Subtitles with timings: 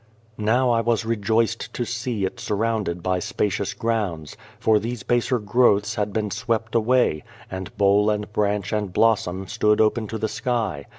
[0.39, 5.93] Now I was rejoiced to see it surrounded by spacious grounds, for these baser growths
[5.93, 10.07] had 247 A World been swept away; and bole and branch and blossom stood open
[10.07, 10.85] to the sky.